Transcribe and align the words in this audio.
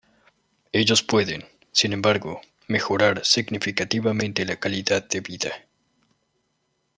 Ellos 0.71 1.03
pueden, 1.03 1.45
sin 1.73 1.93
embargo, 1.93 2.41
mejorar 2.67 3.23
significativamente 3.23 4.45
la 4.45 4.55
calidad 4.59 5.07
de 5.07 5.21
vida. 5.21 5.51